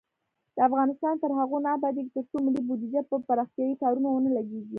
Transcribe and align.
افغانستان 0.67 1.15
تر 1.21 1.31
هغو 1.39 1.57
نه 1.65 1.69
ابادیږي، 1.77 2.11
ترڅو 2.15 2.37
ملي 2.45 2.61
بودیجه 2.67 3.01
پر 3.09 3.19
پراختیايي 3.27 3.75
کارونو 3.83 4.07
ونه 4.11 4.29
لګیږي. 4.37 4.69